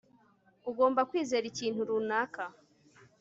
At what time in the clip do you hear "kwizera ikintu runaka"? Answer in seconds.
1.09-2.43